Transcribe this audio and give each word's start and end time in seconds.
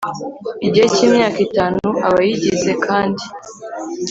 igihe 0.65 0.87
cy 0.95 1.03
imyaka 1.07 1.39
itanu 1.47 1.87
Abayigize 2.07 2.71
kandi 2.85 3.23